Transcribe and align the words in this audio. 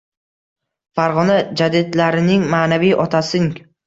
Farg‘ona 0.99 1.35
jadidlarining 1.61 2.47
ma’naviy 2.55 2.97
otasing 3.05 3.47